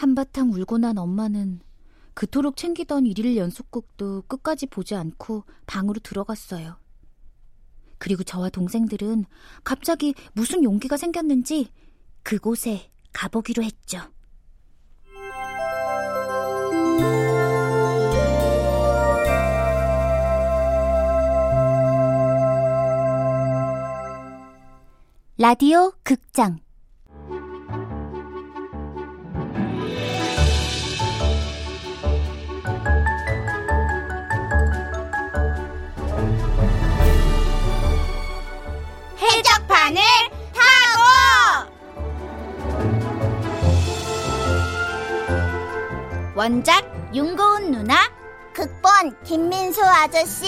한바탕 0.00 0.50
울고 0.54 0.78
난 0.78 0.96
엄마는 0.96 1.60
그토록 2.14 2.56
챙기던 2.56 3.04
일일 3.04 3.36
연속극도 3.36 4.22
끝까지 4.22 4.64
보지 4.64 4.94
않고 4.94 5.44
방으로 5.66 6.00
들어갔어요. 6.00 6.78
그리고 7.98 8.22
저와 8.22 8.48
동생들은 8.48 9.26
갑자기 9.62 10.14
무슨 10.32 10.64
용기가 10.64 10.96
생겼는지 10.96 11.68
그곳에 12.22 12.90
가보기로 13.12 13.62
했죠. 13.62 14.00
라디오 25.36 25.92
극장 26.02 26.58
원작 46.40 46.90
윤고은 47.14 47.70
누나 47.70 47.96
극본 48.54 49.24
김민수 49.24 49.84
아저씨 49.84 50.46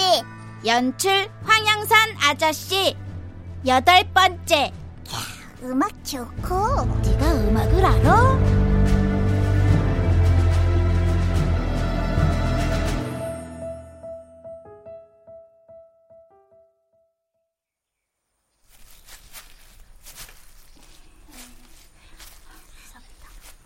연출 0.65 1.29
황영선 1.45 1.99
아저씨. 2.19 2.97
여덟 3.67 4.03
번째. 4.15 4.73
음악 5.63 5.91
좋고. 6.03 6.87
네가 7.03 7.35
음악을 7.35 7.85
알아? 7.85 8.62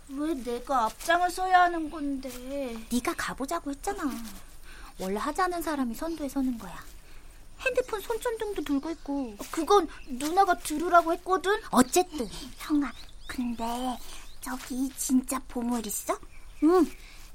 왜 0.09 0.33
내가 0.33 0.85
앞장을 0.85 1.29
서야 1.29 1.63
하는 1.63 1.89
건데? 1.89 2.29
네가 2.91 3.13
가보자고 3.15 3.71
했잖아. 3.71 4.03
원래 4.99 5.17
하자는 5.19 5.61
사람이 5.61 5.95
선두에 5.95 6.29
서는 6.29 6.57
거야. 6.57 6.83
핸드폰 7.59 7.99
손전등도 8.01 8.63
들고 8.63 8.89
있고. 8.91 9.35
그건 9.51 9.87
누나가 10.07 10.57
들으라고 10.57 11.13
했거든. 11.13 11.51
어쨌든 11.71 12.27
형아 12.57 12.91
근데 13.27 13.97
저기 14.41 14.89
진짜 14.97 15.39
보물 15.47 15.85
있어? 15.85 16.17
응. 16.63 16.89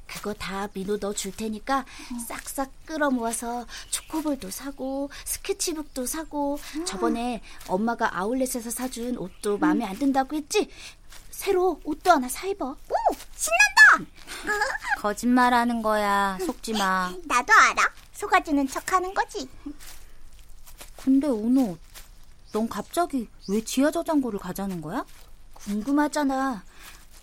그거 0.07 0.35
다 0.35 0.69
민호 0.75 0.99
너 0.99 1.13
줄 1.15 1.35
테니까 1.35 1.87
싹싹 2.29 2.71
끌어 2.85 3.11
모아서 3.11 3.67
초코볼도 3.91 4.51
사고 4.51 5.11
스케치북도 5.25 6.05
사고 6.07 6.59
저번에 6.85 7.41
엄마가 7.67 8.19
아울렛에서 8.19 8.71
사준 8.71 9.17
옷도 9.17 9.57
마음에 9.59 9.85
안 9.87 9.97
든다고 9.99 10.37
했지? 10.37 10.69
새로 11.43 11.81
옷도 11.83 12.13
하나 12.13 12.29
사 12.29 12.47
입어. 12.47 12.67
오 12.71 12.95
신난다 13.35 14.13
거짓말하는 14.99 15.83
거야. 15.83 16.39
속지 16.41 16.75
마. 16.75 17.13
나도 17.27 17.53
알아 17.53 17.83
속아주는 18.13 18.69
척하는 18.69 19.13
거지 19.13 19.49
근데 20.97 21.27
오늘 21.27 21.77
넌 22.53 22.69
갑자기 22.69 23.29
왜 23.49 23.61
지하 23.65 23.91
저장고를 23.91 24.39
가자는 24.39 24.81
거야? 24.81 25.05
궁금하잖아. 25.55 26.63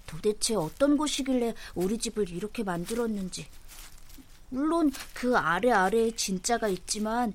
도대체 0.05 0.53
어떤 0.55 0.97
곳이길래 0.97 1.53
우리 1.75 1.97
집을 1.97 2.29
이렇게 2.29 2.63
만들었는지. 2.63 3.47
물론 4.49 4.91
그 5.13 5.37
아래 5.37 5.71
아래에 5.71 6.11
진짜가 6.17 6.67
있지만 6.67 7.33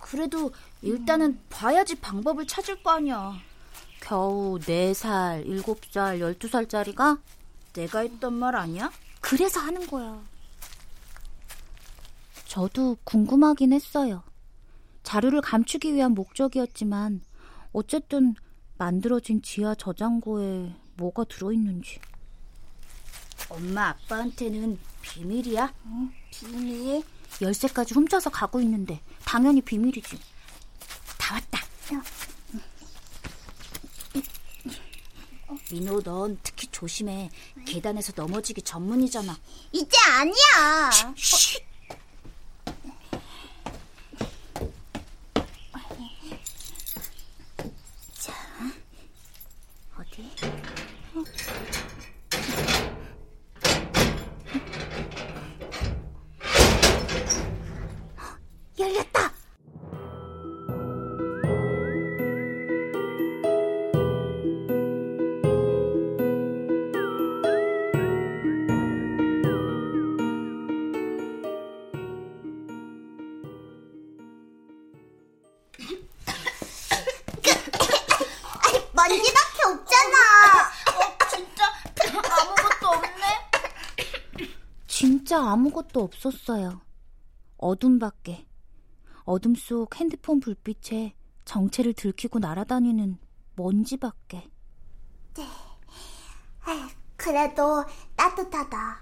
그래도 0.00 0.50
일단은 0.82 1.40
봐야지 1.50 1.94
방법을 1.94 2.48
찾을 2.48 2.82
거 2.82 2.90
아니야. 2.90 3.40
겨우 4.04 4.58
4살, 4.58 5.46
7살, 5.46 6.36
12살짜리가? 6.38 7.18
내가 7.72 8.00
했던 8.00 8.34
말 8.34 8.54
아니야? 8.54 8.92
그래서 9.22 9.60
하는 9.60 9.86
거야. 9.86 10.22
저도 12.46 12.98
궁금하긴 13.04 13.72
했어요. 13.72 14.22
자료를 15.04 15.40
감추기 15.40 15.94
위한 15.94 16.12
목적이었지만 16.12 17.22
어쨌든 17.72 18.34
만들어진 18.76 19.40
지하 19.40 19.74
저장고에 19.74 20.74
뭐가 20.96 21.24
들어있는지. 21.24 21.98
엄마 23.48 23.88
아빠한테는 23.88 24.78
비밀이야? 25.00 25.72
비밀 26.30 27.02
열쇠까지 27.40 27.94
훔쳐서 27.94 28.28
가고 28.28 28.60
있는데 28.60 29.00
당연히 29.24 29.62
비밀이지. 29.62 30.18
다 31.18 31.36
왔다. 31.36 31.60
민호 35.70 36.02
넌 36.02 36.38
특히 36.42 36.66
조심해. 36.68 37.30
계단에서 37.66 38.12
넘어지기 38.16 38.62
전문이잖아. 38.62 39.38
이제 39.72 39.96
아니야 40.10 40.90
쉿! 41.16 41.58
어 41.60 41.73
아무것도 85.84 86.02
없었어요. 86.02 86.80
어둠 87.56 87.98
밖에. 87.98 88.46
어둠 89.24 89.54
속 89.54 89.96
핸드폰 89.96 90.40
불빛에 90.40 91.14
정체를 91.44 91.92
들키고 91.94 92.38
날아다니는 92.38 93.18
먼지 93.56 93.96
밖에. 93.96 94.50
그래도 97.16 97.84
따뜻하다 98.16 98.96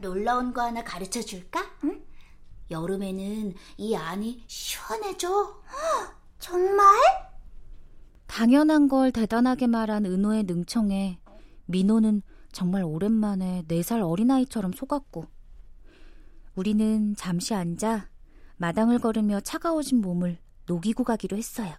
놀라운 0.00 0.52
거 0.52 0.62
하나 0.62 0.82
가르쳐 0.82 1.20
줄까? 1.20 1.60
응? 1.84 2.04
여름에는 2.70 3.54
이 3.76 3.94
안이 3.94 4.44
시원해져. 4.48 5.62
정말? 6.40 6.84
당연한 8.26 8.88
걸 8.88 9.12
대단하게 9.12 9.68
말한 9.68 10.06
은호의 10.06 10.44
능청에 10.44 11.20
민호는 11.66 12.22
정말 12.52 12.82
오랜만에 12.82 13.62
네 13.68 13.82
살 13.82 14.02
어린아이처럼 14.02 14.72
속았고 14.72 15.26
우리는 16.56 17.14
잠시 17.16 17.54
앉아 17.54 18.08
마당을 18.56 18.98
걸으며 18.98 19.40
차가워진 19.40 20.00
몸을 20.00 20.38
녹이고 20.66 21.04
가기로 21.04 21.36
했어요. 21.36 21.74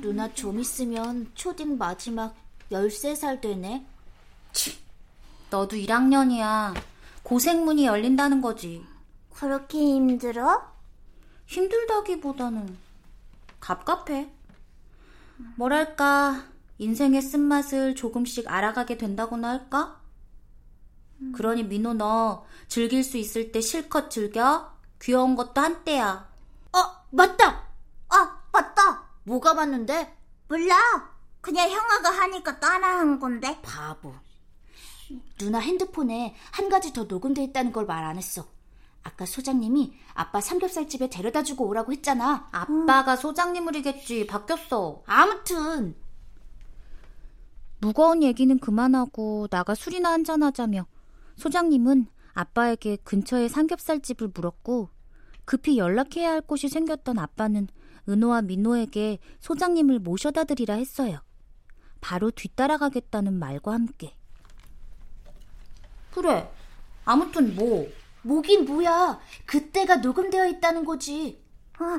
누나 0.00 0.32
좀 0.32 0.60
있으면 0.60 1.30
초딩 1.34 1.76
마지막 1.76 2.36
13살 2.70 3.40
되네. 3.40 3.84
너도 5.50 5.76
1학년이야. 5.76 6.74
고생문이 7.24 7.86
열린다는 7.86 8.40
거지. 8.40 8.86
그렇게 9.34 9.78
힘들어? 9.78 10.72
힘들다기보다는 11.46 12.76
갑갑해. 13.58 14.30
뭐랄까, 15.56 16.44
인생의 16.78 17.20
쓴맛을 17.22 17.94
조금씩 17.94 18.50
알아가게 18.50 18.96
된다고나 18.98 19.48
할까? 19.50 20.00
그러니 21.34 21.64
민호 21.64 21.94
너 21.94 22.44
즐길 22.68 23.02
수 23.02 23.16
있을 23.16 23.50
때 23.50 23.60
실컷 23.60 24.10
즐겨. 24.10 24.72
귀여운 25.02 25.34
것도 25.36 25.60
한때야. 25.60 26.28
어, 26.72 26.78
맞다. 27.10 27.66
아 28.08 28.40
맞다 28.52 29.04
뭐가 29.24 29.54
맞는데? 29.54 30.16
몰라 30.48 30.76
그냥 31.40 31.68
형아가 31.70 32.10
하니까 32.10 32.58
따라한 32.60 33.18
건데 33.20 33.58
바보. 33.62 34.14
누나 35.38 35.58
핸드폰에 35.58 36.34
한 36.52 36.68
가지 36.68 36.92
더 36.92 37.04
녹음돼 37.04 37.42
있다는 37.44 37.72
걸 37.72 37.86
말 37.86 38.04
안 38.04 38.16
했어. 38.16 38.46
아까 39.02 39.24
소장님이 39.26 39.94
아빠 40.14 40.40
삼겹살집에 40.40 41.08
데려다 41.10 41.42
주고 41.42 41.66
오라고 41.66 41.92
했잖아. 41.92 42.48
아빠가 42.52 43.16
소장님을이겠지. 43.16 44.26
바뀌었어. 44.26 45.02
아무튼 45.06 45.96
무거운 47.80 48.22
얘기는 48.22 48.58
그만하고 48.58 49.46
나가 49.50 49.74
술이나 49.74 50.10
한잔하자며 50.12 50.86
소장님은 51.36 52.06
아빠에게 52.34 52.96
근처에 53.04 53.48
삼겹살집을 53.48 54.32
물었고 54.34 54.90
급히 55.44 55.78
연락해야 55.78 56.30
할 56.30 56.40
곳이 56.40 56.68
생겼던 56.68 57.18
아빠는 57.18 57.68
은호와 58.08 58.42
민호에게 58.42 59.18
소장님을 59.40 59.98
모셔다 60.00 60.44
드리라 60.44 60.74
했어요. 60.74 61.20
바로 62.00 62.30
뒤따라가겠다는 62.30 63.38
말과 63.38 63.72
함께. 63.72 64.14
그래. 66.12 66.50
아무튼 67.04 67.54
뭐. 67.54 67.88
뭐긴 68.22 68.64
뭐야. 68.64 69.20
그때가 69.46 69.96
녹음되어 69.96 70.48
있다는 70.48 70.84
거지. 70.84 71.42
어. 71.80 71.98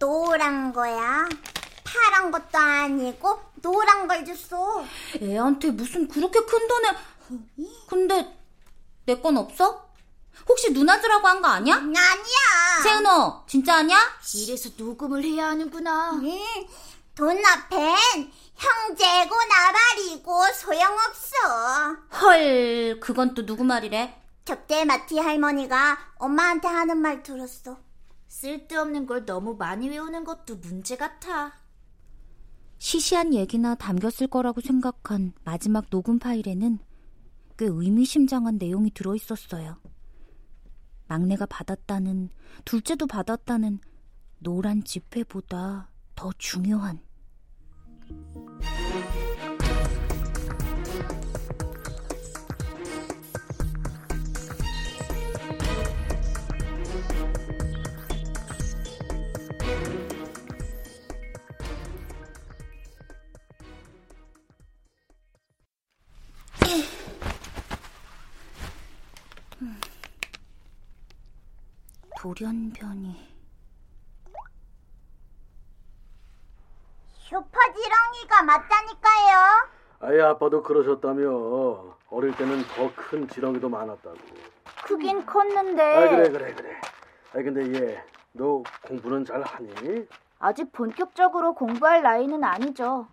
짠! 0.00 0.08
노란 0.08 0.72
거야. 0.72 1.28
파란 1.84 2.30
것도 2.30 2.58
아니고 2.58 3.40
노란 3.56 4.06
걸 4.08 4.24
줬어. 4.24 4.84
애한테 5.20 5.70
무슨 5.70 6.08
그렇게 6.08 6.40
큰 6.44 6.66
돈을... 6.68 6.96
근데 7.88 8.36
내 9.06 9.14
건 9.20 9.36
없어? 9.36 9.88
혹시 10.48 10.72
누나 10.72 11.00
주라고 11.00 11.26
한 11.28 11.42
거 11.42 11.48
아니야? 11.48 11.76
아니야. 11.76 12.82
채은호 12.82 13.42
진짜 13.46 13.76
아니야? 13.76 13.98
이래서 14.34 14.70
녹음을 14.76 15.22
해야 15.24 15.48
하는구나. 15.48 16.12
응. 16.22 16.38
돈 17.14 17.44
앞엔 17.44 18.32
형제고 18.56 19.34
나발이고 19.48 20.44
소용없어. 20.54 21.36
헐 22.22 22.98
그건 23.00 23.34
또 23.34 23.44
누구 23.44 23.64
말이래? 23.64 24.16
저때 24.44 24.84
마티 24.84 25.18
할머니가 25.18 25.98
엄마한테 26.18 26.68
하는 26.68 26.98
말 26.98 27.22
들었어. 27.22 27.76
쓸데없는 28.30 29.06
걸 29.06 29.26
너무 29.26 29.56
많이 29.56 29.88
외우는 29.88 30.24
것도 30.24 30.56
문제 30.56 30.96
같아. 30.96 31.52
시시한 32.78 33.34
얘기나 33.34 33.74
담겼을 33.74 34.28
거라고 34.28 34.60
생각한 34.60 35.32
마지막 35.44 35.90
녹음 35.90 36.18
파일에는 36.20 36.78
꽤 37.58 37.66
의미심장한 37.66 38.56
내용이 38.56 38.92
들어 38.92 39.16
있었어요. 39.16 39.78
막내가 41.08 41.44
받았다는, 41.44 42.30
둘째도 42.64 43.08
받았다는 43.08 43.80
노란 44.38 44.84
지폐보다 44.84 45.90
더 46.14 46.32
중요한. 46.38 47.00
돌연변이. 72.34 73.28
슈퍼지렁이가 77.28 78.42
맞다니까요. 78.44 79.68
아예 80.00 80.20
아빠도 80.22 80.62
그러셨다며 80.62 81.96
어릴 82.10 82.36
때는 82.36 82.62
더 82.74 82.90
큰 82.94 83.28
지렁이도 83.28 83.68
많았다고 83.68 84.16
크긴 84.84 85.26
컸는데 85.26 85.82
아 85.82 86.08
그래 86.08 86.30
그래 86.30 86.54
그래 86.54 86.80
아 87.32 87.42
근데 87.42 87.80
얘 87.80 88.04
너 88.32 88.62
공부는 88.86 89.24
잘 89.24 89.42
하니? 89.42 90.06
아직 90.38 90.70
본격적으로 90.72 91.52
공부할 91.54 92.00
나이는 92.02 92.44
아니죠. 92.44 93.08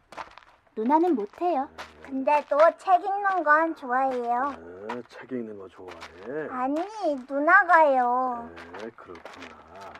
누나는 0.75 1.15
못해요. 1.15 1.67
근데 2.07 2.43
또 2.49 2.57
책 2.77 3.03
읽는 3.03 3.43
건 3.43 3.75
좋아해요. 3.75 4.55
아, 4.89 5.01
책 5.09 5.31
읽는 5.31 5.57
거 5.57 5.67
좋아해 5.67 6.47
아니 6.49 6.75
누나가요. 7.29 8.49
네 8.79 8.89
그렇구나 8.95 9.93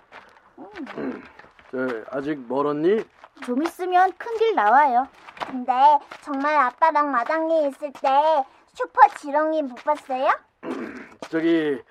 저 1.72 1.78
아직 2.12 2.40
멀었니? 2.48 3.04
좀 3.44 3.62
있으면 3.64 4.12
큰 4.18 4.38
길 4.38 4.56
나와요. 4.56 5.08
근데 5.46 5.74
정말 6.22 6.56
아빠랑 6.58 7.12
마당에 7.12 7.68
있을 7.68 7.92
때 7.94 8.46
슈퍼 8.74 9.08
지렁이 9.20 9.62
못 9.64 9.76
봤어요? 9.84 10.30
저기 11.30 11.82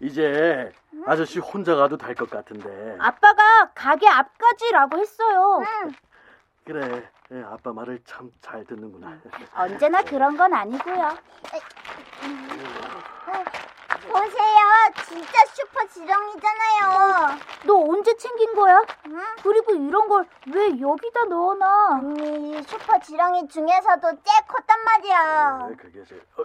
이제 0.00 0.72
아저씨 1.06 1.38
혼자 1.38 1.74
가도 1.74 1.96
될 1.96 2.14
것 2.14 2.28
같은데 2.30 2.96
아빠가 3.00 3.70
가게 3.74 4.06
앞까지라고 4.08 4.98
했어요. 4.98 5.62
응. 5.84 5.92
그래 6.70 7.02
예, 7.32 7.42
아빠 7.42 7.72
말을 7.72 8.00
참 8.04 8.30
잘 8.40 8.64
듣는구나 8.64 9.18
언제나 9.56 10.02
그런 10.04 10.36
건 10.36 10.54
아니고요. 10.54 11.08
보세요, 14.02 14.66
진짜 15.08 15.44
슈퍼 15.46 15.84
지렁이잖아요. 15.88 17.38
너 17.66 17.74
언제 17.74 18.16
챙긴 18.16 18.54
거야? 18.54 18.80
응? 19.08 19.20
그리고 19.42 19.74
이런 19.74 20.08
걸 20.08 20.24
왜 20.54 20.68
여기다 20.80 21.24
넣어놔? 21.24 21.88
언니 22.02 22.62
슈퍼 22.62 22.98
지렁이 23.00 23.48
중에서도 23.48 24.00
제일 24.22 24.46
컸단 24.46 24.84
말이야. 24.84 25.66
네, 25.70 25.76
그게 25.76 26.04
제 26.04 26.14
어, 26.36 26.42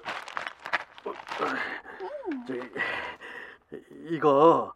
어, 1.10 1.14
저기 2.48 2.72
이거 4.10 4.74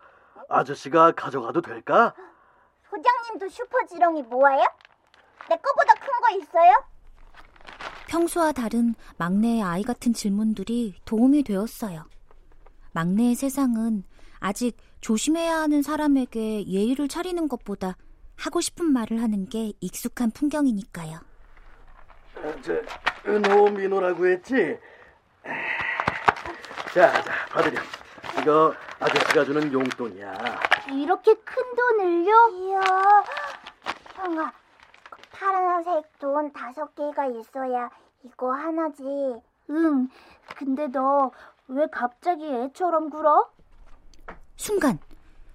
아저씨가 0.48 1.12
가져가도 1.14 1.62
될까? 1.62 2.14
소장님도 2.90 3.50
슈퍼 3.50 3.84
지렁이 3.88 4.24
모아요? 4.24 4.64
내 5.50 5.56
거보다 5.58 5.94
큰 5.96 6.08
거 6.22 6.38
있어요? 6.38 6.84
평소와 8.08 8.52
다른 8.52 8.96
막내의 9.18 9.62
아이 9.64 9.84
같은 9.84 10.14
질문들이 10.14 10.96
도움이 11.06 11.44
되었어요. 11.44 12.06
막내의 12.92 13.36
세상은 13.36 14.04
아직 14.40 14.76
조심해야 15.02 15.56
하는 15.58 15.82
사람에게 15.82 16.66
예의를 16.68 17.08
차리는 17.08 17.48
것보다 17.48 17.96
하고 18.38 18.62
싶은 18.62 18.86
말을 18.92 19.22
하는 19.22 19.48
게 19.48 19.74
익숙한 19.80 20.32
풍경이니까요. 20.32 21.20
어, 22.38 22.54
저 22.62 22.74
은호 23.30 23.70
민호라고 23.70 24.28
했지? 24.28 24.78
자, 26.94 27.12
자, 27.22 27.46
받으렴. 27.50 27.84
이거 28.42 28.74
아저씨가 29.00 29.46
주는 29.46 29.72
용돈이야. 29.72 30.34
이렇게 30.94 31.34
큰 31.36 31.64
돈을요? 31.76 32.50
이야, 32.50 32.82
형아, 34.16 34.54
파란색 35.40 36.20
돈 36.20 36.52
다섯 36.52 36.94
개가 36.96 37.28
있어야 37.28 37.90
이거 38.24 38.52
하나지. 38.52 39.04
응. 39.70 40.10
근데 40.58 40.88
너 40.88 41.32
왜 41.70 41.86
갑자기 41.92 42.46
애처럼 42.48 43.12
굴어? 43.12 43.48
순간 44.58 44.98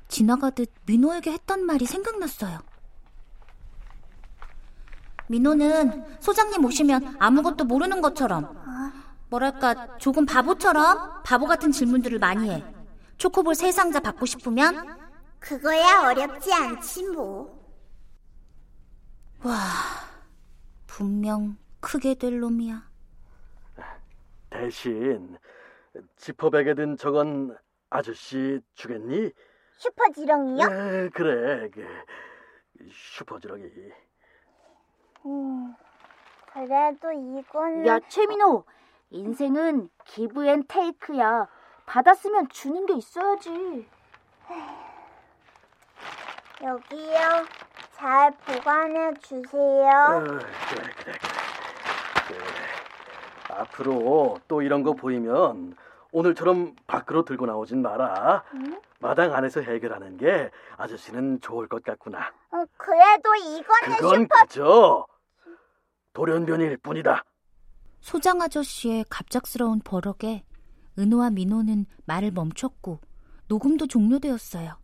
지나가듯 0.06 0.70
민호에게 0.86 1.32
했던 1.32 1.66
말이 1.66 1.86
생각났어요. 1.86 2.60
민호는 5.26 6.20
소장님 6.20 6.64
오시면 6.64 7.16
아무것도 7.18 7.64
모르는 7.64 8.00
것처럼 8.00 8.56
뭐랄까 9.28 9.98
조금 9.98 10.24
바보처럼 10.24 11.22
바보 11.24 11.46
같은 11.46 11.72
질문들을 11.72 12.20
많이 12.20 12.48
해. 12.48 12.64
초코볼 13.18 13.56
세 13.56 13.72
상자 13.72 13.98
받고 13.98 14.24
싶으면 14.26 14.96
그거야 15.40 16.08
어렵지 16.10 16.52
않지 16.52 17.08
뭐. 17.08 17.53
와 19.44 19.52
분명 20.86 21.56
크게 21.80 22.14
될 22.14 22.40
놈이야. 22.40 22.82
대신 24.48 25.36
지퍼백에 26.16 26.74
든 26.74 26.96
저건 26.96 27.56
아저씨 27.90 28.60
주겠니? 28.74 29.32
슈퍼지렁이요? 29.76 30.64
에, 30.64 31.08
그래, 31.10 31.68
그 31.70 31.86
슈퍼지렁이. 32.90 33.64
음, 35.26 35.74
그래도 36.52 37.12
이거는 37.12 37.86
야, 37.86 38.00
최민호. 38.08 38.64
인생은 39.10 39.90
give 40.04 40.46
and 40.46 40.64
take야. 40.66 41.48
받았으면 41.86 42.48
주는 42.48 42.86
게 42.86 42.94
있어야지. 42.94 43.88
여기요. 46.62 47.18
잘 47.96 48.36
보관해 48.38 49.08
어, 49.08 49.14
주세요. 49.22 50.24
그래, 50.24 50.44
그래, 50.68 50.92
그래. 51.04 51.12
그래. 52.28 52.44
앞으로 53.50 54.40
또 54.48 54.62
이런 54.62 54.82
거 54.82 54.94
보이면 54.94 55.76
오늘처럼 56.12 56.74
밖으로 56.86 57.24
들고 57.24 57.46
나오진 57.46 57.82
마라. 57.82 58.44
마당 59.00 59.34
안에서 59.34 59.60
해결하는 59.60 60.16
게 60.16 60.50
아저씨는 60.76 61.40
좋을 61.40 61.68
것 61.68 61.82
같구나. 61.82 62.32
어, 62.50 62.64
그래도 62.76 63.34
이거는 63.34 63.96
그건 63.98 64.20
슈퍼 64.22 64.40
그저 64.42 65.06
돌연변일 66.12 66.76
뿐이다. 66.78 67.24
소장 68.00 68.42
아저씨의 68.42 69.04
갑작스러운 69.08 69.80
버럭에 69.80 70.44
은호와 70.98 71.30
민호는 71.30 71.86
말을 72.06 72.30
멈췄고 72.30 73.00
녹음도 73.48 73.86
종료되었어요. 73.86 74.78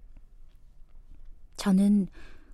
저는 1.57 2.09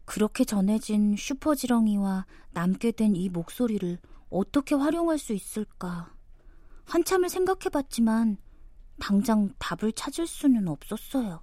그렇게 0.06 0.44
전해진 0.44 1.16
슈퍼지렁이와 1.16 2.26
남게 2.52 2.92
된 2.92 3.14
이 3.14 3.28
목소리를 3.28 3.98
어떻게 4.30 4.74
활용할 4.74 5.18
수 5.18 5.32
있을까 5.32 6.12
한참을 6.84 7.28
생각해 7.28 7.68
봤지만 7.72 8.38
당장 9.00 9.50
답을 9.58 9.92
찾을 9.92 10.26
수는 10.26 10.68
없었어요. 10.68 11.42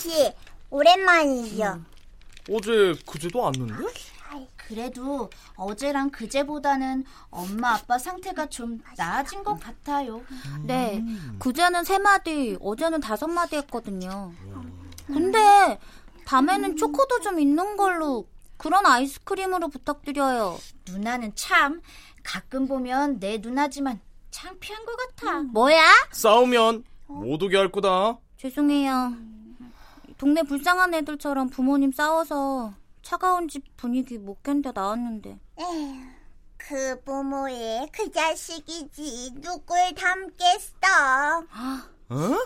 씨, 0.00 0.32
오랜만이죠. 0.70 1.64
음. 1.64 1.86
어제 2.50 2.94
그제도 3.06 3.40
왔는데? 3.40 3.84
그래도 4.56 5.28
어제랑 5.56 6.10
그제보다는 6.10 7.04
엄마 7.30 7.74
아빠 7.74 7.98
상태가 7.98 8.46
좀 8.46 8.80
나아진 8.96 9.42
것 9.42 9.58
같아요. 9.58 10.22
네, 10.62 11.04
그제는 11.40 11.82
세 11.82 11.98
마디, 11.98 12.56
어제는 12.60 13.00
다섯 13.00 13.26
마디 13.26 13.56
했거든요. 13.56 14.32
근데 15.08 15.80
밤에는 16.24 16.76
초코도 16.76 17.20
좀 17.20 17.40
있는 17.40 17.76
걸로 17.76 18.28
그런 18.56 18.86
아이스크림으로 18.86 19.68
부탁드려요. 19.68 20.56
누나는 20.88 21.32
참 21.34 21.80
가끔 22.22 22.68
보면 22.68 23.18
내 23.18 23.38
누나지만 23.38 24.00
창피한 24.30 24.84
것 24.86 24.96
같아. 24.96 25.40
뭐야? 25.40 25.82
싸우면 26.12 26.84
못 27.08 27.42
오게 27.42 27.56
할 27.56 27.72
거다. 27.72 28.18
죄송해요. 28.36 29.14
동네 30.20 30.42
불쌍한 30.42 30.92
애들처럼 30.92 31.48
부모님 31.48 31.92
싸워서 31.92 32.74
차가운 33.00 33.48
집 33.48 33.74
분위기 33.78 34.18
못 34.18 34.42
견뎌 34.42 34.70
나왔는데. 34.74 35.40
에휴, 35.58 35.94
그 36.58 37.00
부모의 37.04 37.88
그 37.90 38.10
자식이지 38.12 39.36
누굴 39.36 39.78
닮겠어. 39.94 40.76
어? 42.10 42.36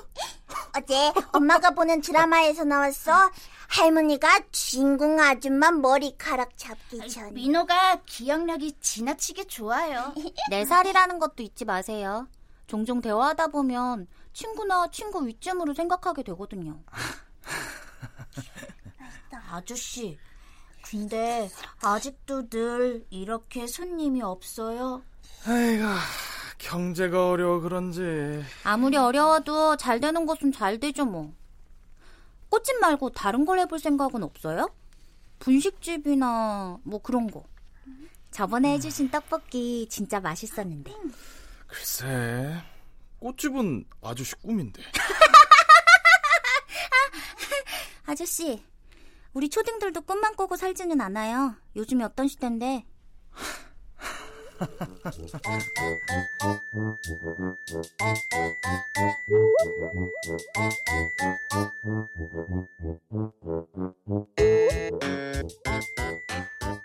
어제 0.79 1.13
엄마가 1.33 1.73
보는 1.73 2.01
드라마에서 2.01 2.63
나왔어. 2.63 3.33
할머니가 3.67 4.43
주인공 4.53 5.19
아줌마 5.19 5.73
머리카락 5.73 6.57
잡기 6.57 7.09
전. 7.09 7.35
민호가 7.35 8.03
기억력이 8.07 8.77
지나치게 8.79 9.49
좋아요. 9.49 10.15
네 10.49 10.65
살이라는 10.65 11.19
것도 11.19 11.43
잊지 11.43 11.65
마세요. 11.65 12.29
종종 12.69 13.01
대화하다 13.01 13.49
보면 13.49 14.07
친구나 14.33 14.87
친구 14.93 15.27
위쯤으로 15.27 15.75
생각하게 15.75 16.23
되거든요. 16.23 16.81
아저씨, 19.51 20.19
근데 20.83 21.49
아직도 21.81 22.49
늘 22.49 23.07
이렇게 23.11 23.67
손님이 23.67 24.23
없어요? 24.23 25.03
아이고, 25.47 25.85
경제가 26.59 27.31
어려워 27.31 27.61
그런지. 27.61 28.43
아무리 28.65 28.97
어려워도 28.97 29.77
잘 29.77 30.01
되는 30.01 30.27
것은 30.27 30.53
잘 30.53 30.81
되죠 30.81 31.05
뭐. 31.05 31.33
꽃집 32.49 32.79
말고 32.81 33.11
다른 33.11 33.45
걸 33.45 33.59
해볼 33.61 33.79
생각은 33.79 34.23
없어요? 34.23 34.73
분식집이나 35.39 36.79
뭐 36.83 37.03
그런 37.03 37.31
거. 37.31 37.45
저번에 38.31 38.73
해주신 38.73 39.11
떡볶이 39.11 39.87
진짜 39.89 40.19
맛있었는데. 40.21 40.93
글쎄, 41.67 42.61
꽃집은 43.21 43.85
아저씨 44.03 44.35
꿈인데. 44.37 44.83
아저씨, 48.07 48.63
우리 49.33 49.49
초딩들도 49.49 50.03
꿈만 50.03 50.37
꾸고 50.37 50.57
살지는 50.57 51.01
않아요. 51.01 51.57
요즘이 51.75 52.05
어떤 52.05 52.29
시대인데. 52.29 52.85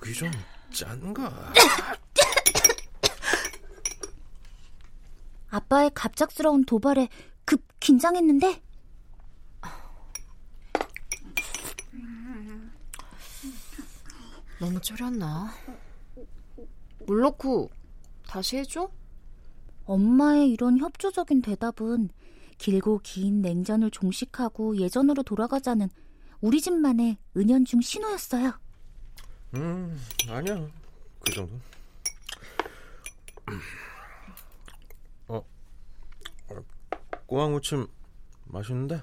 국이 0.00 0.14
좀 0.14 0.30
짠가? 0.72 1.52
아빠의 5.50 5.90
갑작스러운 5.92 6.64
도발에 6.64 7.10
급 7.44 7.62
긴장했는데 7.78 8.62
너무 14.60 14.80
쫄였나? 14.80 15.50
물 17.06 17.20
넣고 17.20 17.70
다시 18.26 18.56
해줘? 18.56 18.90
엄마의 19.84 20.48
이런 20.52 20.78
협조적인 20.78 21.42
대답은 21.42 22.08
길고 22.62 23.00
긴 23.02 23.42
냉전을 23.42 23.90
종식하고 23.90 24.76
예전으로 24.76 25.24
돌아가자는 25.24 25.90
우리 26.40 26.60
집만의 26.60 27.18
은연중 27.36 27.80
신호였어요. 27.80 28.52
음, 29.54 30.00
아니야. 30.28 30.64
그 31.18 31.32
정도. 31.32 31.58
어, 35.26 35.44
꼬막 37.26 37.50
무침 37.50 37.88
맛있는데? 38.44 39.02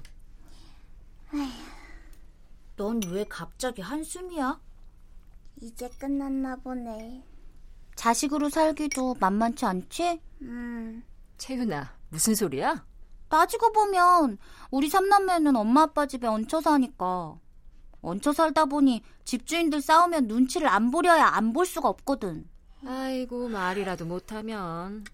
넌 2.76 2.98
왜 3.10 3.26
갑자기 3.28 3.82
한숨이야? 3.82 4.58
이제 5.60 5.90
끝났나 5.98 6.56
보네. 6.56 7.22
자식으로 7.94 8.48
살기도 8.48 9.16
만만치 9.20 9.66
않지? 9.66 10.22
음. 10.40 11.02
채윤아, 11.36 11.94
무슨 12.08 12.34
소리야? 12.34 12.86
따지고 13.34 13.72
보면 13.72 14.38
우리 14.70 14.90
삼남매는 14.90 15.56
엄마 15.56 15.82
아빠 15.82 16.06
집에 16.06 16.26
얹혀 16.26 16.60
사니까 16.60 17.38
얹혀 18.02 18.32
살다 18.32 18.66
보니 18.66 19.02
집주인들 19.24 19.80
싸우면 19.80 20.26
눈치를 20.26 20.66
안 20.68 20.90
보려야 20.90 21.26
안 21.26 21.52
볼 21.52 21.64
수가 21.64 21.88
없거든. 21.88 22.48
아이고 22.84 23.48
말이라도 23.48 24.04
못하면. 24.06 25.04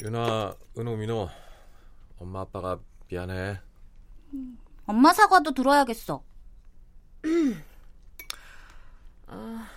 윤아, 0.00 0.54
은호, 0.78 0.96
민호, 0.96 1.28
엄마 2.18 2.40
아빠가 2.40 2.78
미안해. 3.10 3.60
엄마 4.86 5.12
사과도 5.12 5.52
들어야겠어. 5.52 6.22
아, 9.26 9.68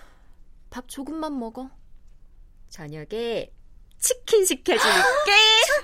밥 0.70 0.88
조금만 0.88 1.38
먹어. 1.38 1.68
저녁에 2.70 3.52
치킨 4.04 4.44
시켜줄게. 4.44 5.32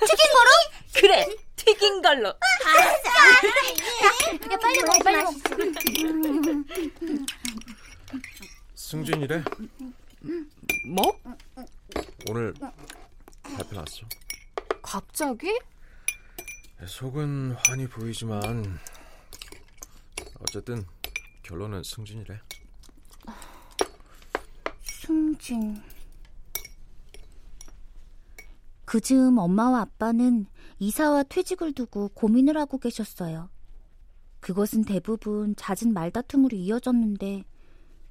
튀긴 0.00 0.16
거로? 0.34 0.50
그래, 0.92 1.26
튀긴 1.56 2.02
걸로. 2.02 2.28
알았어. 2.28 3.08
야, 4.52 4.58
빨리 4.60 4.82
먹어, 4.82 4.98
빨리 5.02 5.22
먹어. 5.22 5.32
승진이래? 8.74 9.42
뭐? 10.86 11.18
오늘 12.28 12.52
발표 13.42 13.76
났어. 13.76 14.02
갑자기? 14.82 15.58
속은 16.86 17.56
환히 17.66 17.86
보이지만 17.88 18.78
어쨌든 20.40 20.84
결론은 21.42 21.82
승진이래. 21.82 22.38
승진. 24.82 25.82
그 28.90 29.00
즈음 29.00 29.38
엄마와 29.38 29.82
아빠는 29.82 30.46
이사와 30.80 31.22
퇴직을 31.22 31.74
두고 31.74 32.08
고민을 32.08 32.56
하고 32.56 32.76
계셨어요. 32.76 33.48
그것은 34.40 34.82
대부분 34.82 35.54
잦은 35.54 35.92
말다툼으로 35.92 36.56
이어졌는데 36.56 37.44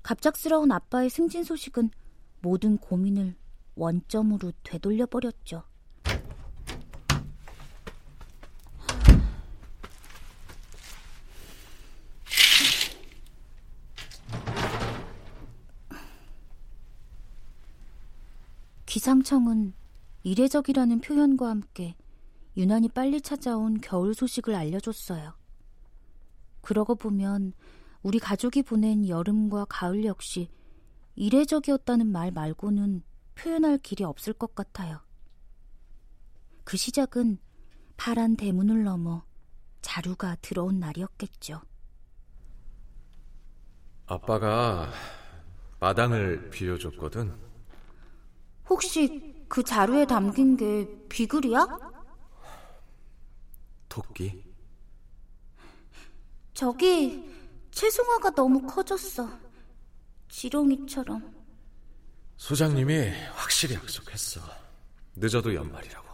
갑작스러운 0.03 0.71
아빠의 0.71 1.09
승진 1.09 1.43
소식은 1.43 1.89
모든 2.39 2.77
고민을 2.77 3.35
원점으로 3.75 4.53
되돌려버렸죠. 4.63 5.63
기상청은 18.85 19.73
이례적이라는 20.23 21.01
표현과 21.01 21.49
함께 21.49 21.95
유난히 22.57 22.89
빨리 22.89 23.21
찾아온 23.21 23.79
겨울 23.79 24.13
소식을 24.13 24.53
알려줬어요. 24.53 25.33
그러고 26.61 26.95
보면 26.95 27.53
우리 28.01 28.19
가족이 28.19 28.63
보낸 28.63 29.07
여름과 29.07 29.65
가을 29.69 30.05
역시 30.05 30.49
이례적이었다는 31.15 32.07
말 32.07 32.31
말고는 32.31 33.03
표현할 33.35 33.77
길이 33.77 34.03
없을 34.03 34.33
것 34.33 34.55
같아요. 34.55 35.01
그 36.63 36.77
시작은 36.77 37.39
파란 37.97 38.35
대문을 38.35 38.83
넘어 38.83 39.23
자루가 39.81 40.35
들어온 40.41 40.79
날이었겠죠. 40.79 41.61
아빠가 44.05 44.91
마당을 45.79 46.49
빌려줬거든. 46.49 47.33
혹시 48.69 49.28
그 49.49 49.63
자루에 49.63 50.05
담긴 50.05 50.55
게 50.55 50.87
비글이야? 51.09 51.65
토끼. 53.89 54.43
저기 56.53 57.27
채송화가 57.71 58.29
너무 58.35 58.61
커졌어. 58.67 59.27
지렁이처럼. 60.29 61.35
소장님이 62.37 63.09
확실히 63.33 63.75
약속했어. 63.75 64.39
늦어도 65.15 65.53
연말이라고. 65.53 66.07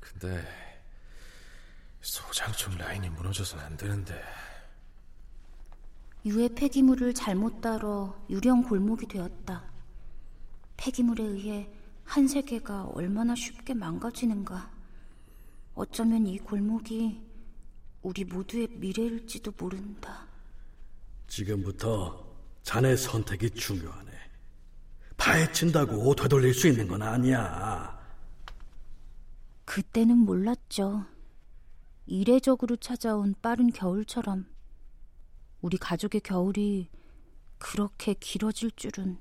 근데 0.00 0.44
소장 2.00 2.52
쪽 2.52 2.76
라인이 2.76 3.08
무너져서는 3.10 3.64
안 3.64 3.76
되는데. 3.76 4.20
유해 6.24 6.48
폐기물을 6.48 7.14
잘못 7.14 7.60
다뤄 7.60 8.14
유령 8.30 8.62
골목이 8.62 9.06
되었다. 9.06 9.64
폐기물에 10.76 11.24
의해 11.24 11.68
한 12.04 12.28
세계가 12.28 12.84
얼마나 12.94 13.34
쉽게 13.34 13.74
망가지는가. 13.74 14.70
어쩌면 15.74 16.26
이 16.26 16.38
골목이 16.38 17.20
우리 18.02 18.24
모두의 18.24 18.68
미래일지도 18.68 19.52
모른다. 19.56 20.26
지금부터 21.26 22.24
자네 22.62 22.96
선택이 22.96 23.50
중요하네. 23.50 24.10
파헤친다고 25.16 26.14
되돌릴 26.14 26.54
수 26.54 26.68
있는 26.68 26.86
건 26.86 27.02
아니야. 27.02 27.98
그때는 29.64 30.18
몰랐죠. 30.18 31.04
이례적으로 32.06 32.76
찾아온 32.76 33.34
빠른 33.40 33.72
겨울처럼 33.72 34.51
우리 35.62 35.78
가족의 35.78 36.20
겨울이 36.22 36.88
그렇게 37.58 38.14
길어질 38.14 38.72
줄은. 38.72 39.16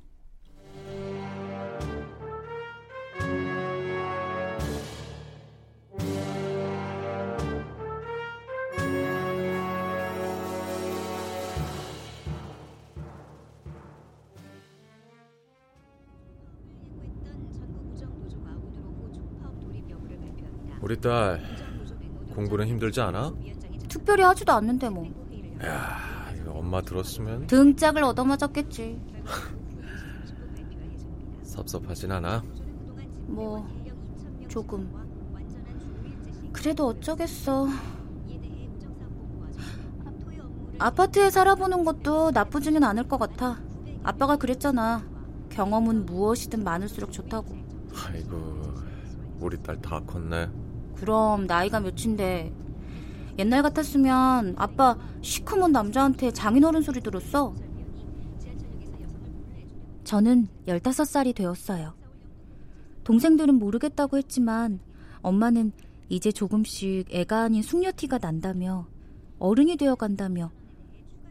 우리 20.81 20.99
딸 20.99 21.39
공부는 22.33 22.65
힘들지 22.65 22.99
않아? 22.99 23.31
특별히 23.87 24.23
하지도 24.23 24.51
않는데 24.53 24.89
뭐. 24.89 25.05
야, 25.63 26.10
엄마 26.61 26.79
들었으면 26.79 27.47
등짝을 27.47 28.03
얻어맞았겠지. 28.03 29.01
섭섭하진 31.43 32.11
않아? 32.11 32.43
뭐 33.25 33.67
조금. 34.47 34.89
그래도 36.53 36.87
어쩌겠어. 36.87 37.67
아파트에 40.77 41.29
살아보는 41.31 41.83
것도 41.83 42.31
나쁘지는 42.31 42.83
않을 42.83 43.07
것 43.07 43.17
같아. 43.17 43.59
아빠가 44.03 44.35
그랬잖아. 44.35 45.03
경험은 45.49 46.05
무엇이든 46.05 46.63
많을수록 46.63 47.11
좋다고. 47.11 47.55
아이고, 48.05 48.73
우리 49.39 49.61
딸 49.61 49.81
다 49.81 49.99
컸네. 49.99 50.49
그럼 50.95 51.47
나이가 51.47 51.79
몇인데 51.79 52.53
옛날 53.37 53.61
같았으면 53.61 54.55
아빠 54.57 54.97
시커먼 55.21 55.71
남자한테 55.71 56.31
장인어른 56.31 56.81
소리 56.81 57.01
들었어. 57.01 57.53
저는 60.03 60.47
15살이 60.67 61.33
되었어요. 61.35 61.93
동생들은 63.03 63.55
모르겠다고 63.55 64.17
했지만 64.17 64.79
엄마는 65.21 65.71
이제 66.09 66.31
조금씩 66.31 67.07
애가 67.09 67.43
아닌 67.43 67.61
숙녀티가 67.61 68.17
난다며 68.17 68.87
어른이 69.39 69.77
되어 69.77 69.95
간다며 69.95 70.51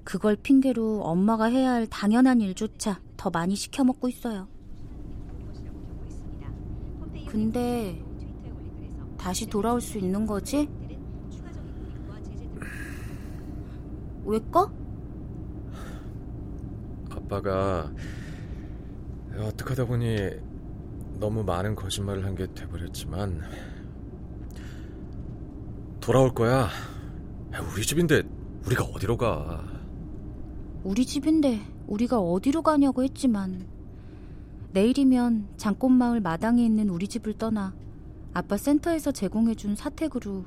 그걸 0.05 0.37
핑계로 0.37 1.03
엄마가 1.03 1.45
해야 1.45 1.73
할 1.73 1.87
당연한 1.87 2.41
일조차 2.41 3.01
더 3.17 3.31
많이 3.31 3.55
시켜 3.55 3.85
먹고 3.85 4.09
있어요. 4.09 4.49
근데 7.29 8.03
다시 9.17 9.47
돌아올 9.47 9.81
수 9.81 9.99
있는 9.99 10.27
거지? 10.27 10.69
왜까? 14.25 14.71
아빠가 17.11 17.91
어떻게 19.39 19.71
하다 19.71 19.87
보니 19.87 20.17
너무 21.19 21.43
많은 21.45 21.75
거짓말을 21.75 22.25
한 22.25 22.35
게 22.35 22.47
돼버렸지만 22.55 23.43
돌아올 26.01 26.33
거야. 26.35 26.69
우리 27.75 27.83
집인데 27.83 28.23
우리가 28.67 28.85
어디로 28.85 29.17
가? 29.17 29.65
우리 30.83 31.05
집인데 31.05 31.61
우리가 31.87 32.19
어디로 32.19 32.63
가냐고 32.63 33.03
했지만 33.03 33.67
내일이면 34.73 35.49
장꽃마을 35.57 36.21
마당에 36.21 36.65
있는 36.65 36.89
우리 36.89 37.07
집을 37.09 37.35
떠나 37.35 37.75
아빠 38.33 38.57
센터에서 38.57 39.13
제공해준 39.13 39.75
사택으로 39.75 40.45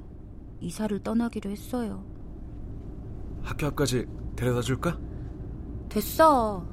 이사를 0.62 0.98
떠나기로 1.04 1.52
했어요. 1.52 2.04
학교 3.44 3.68
앞까지 3.68 4.06
데려다 4.36 4.62
줄까? 4.62 4.98
됐어. 5.90 6.66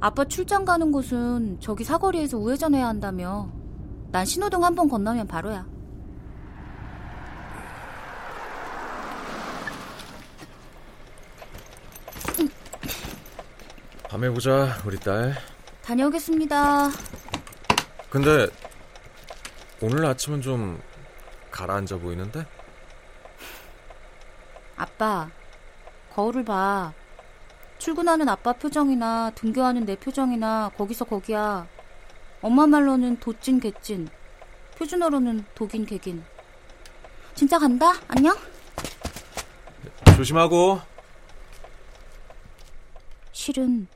아빠 0.00 0.24
출장 0.24 0.64
가는 0.64 0.92
곳은 0.92 1.58
저기 1.60 1.82
사거리에서 1.84 2.38
우회전해야 2.38 2.86
한다며. 2.86 3.50
난 4.12 4.24
신호등 4.24 4.62
한 4.64 4.74
번 4.74 4.88
건너면 4.88 5.26
바로야. 5.26 5.66
밤에 14.08 14.30
보자, 14.30 14.68
우리 14.84 14.98
딸. 14.98 15.34
다녀오겠습니다. 15.82 16.88
근데 18.10 18.46
오늘 19.82 20.04
아침은 20.06 20.40
좀 20.40 20.80
가라앉아 21.50 21.98
보이는데? 21.98 22.46
아빠, 24.76 25.28
거울을 26.18 26.44
봐. 26.44 26.92
출근하는 27.78 28.28
아빠 28.28 28.52
표정이나 28.52 29.30
등교하는 29.36 29.84
내 29.84 29.94
표정이나 29.94 30.72
거기서 30.76 31.04
거기야. 31.04 31.68
엄마 32.42 32.66
말로는 32.66 33.20
도찐 33.20 33.60
개찐. 33.60 34.08
표준어로는 34.76 35.44
독인 35.54 35.86
개긴. 35.86 36.24
진짜 37.36 37.56
간다. 37.56 37.92
안녕. 38.08 38.36
조심하고. 40.16 40.80
실은 43.30 43.86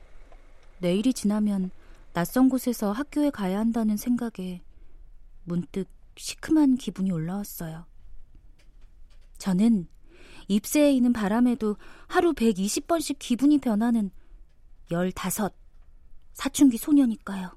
내일이 0.77 1.13
지나면 1.13 1.71
낯선 2.13 2.47
곳에서 2.47 2.93
학교에 2.93 3.31
가야 3.31 3.59
한다는 3.59 3.97
생각에 3.97 4.61
문득 5.43 5.89
시큼한 6.15 6.77
기분이 6.77 7.11
올라왔어요. 7.11 7.85
저는 9.39 9.89
잎새에 10.53 10.91
있는 10.91 11.13
바람에도 11.13 11.77
하루 12.07 12.33
120번씩 12.33 13.17
기분이 13.17 13.57
변하는 13.57 14.11
15 14.91 15.11
사춘기 16.33 16.77
소녀니까요. 16.77 17.51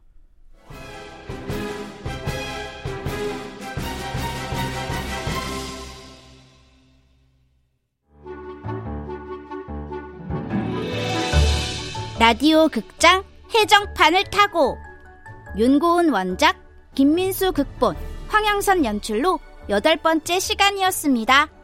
라디오 12.19 12.69
극장 12.69 13.25
해적판을 13.55 14.25
타고 14.31 14.79
윤고은 15.59 16.09
원작 16.09 16.57
김민수 16.95 17.53
극본 17.53 17.95
황영선 18.29 18.87
연출로 18.87 19.39
여덟 19.69 19.97
번째 19.99 20.41
시간이었습니다. 20.41 21.56